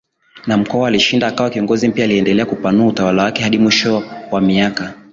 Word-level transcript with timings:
na 0.47 0.57
Mkwawa 0.57 0.87
alishinda 0.87 1.27
akawa 1.27 1.49
kiongozi 1.49 1.87
mpyaAliendelea 1.87 2.45
kupanua 2.45 2.87
utawala 2.87 3.23
wake 3.23 3.43
Hadi 3.43 3.57
mwisho 3.57 4.03
wa 4.31 4.41
miaka 4.41 4.93